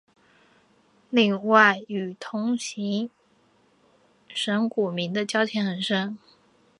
[1.11, 3.11] 另外与同行
[4.29, 6.17] 神谷明的交情很深。